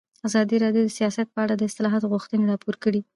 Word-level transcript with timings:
ازادي 0.27 0.55
راډیو 0.63 0.83
د 0.85 0.89
سیاست 0.99 1.27
په 1.35 1.39
اړه 1.43 1.53
د 1.57 1.61
اصلاحاتو 1.69 2.11
غوښتنې 2.13 2.43
راپور 2.51 2.75
کړې. 2.83 3.01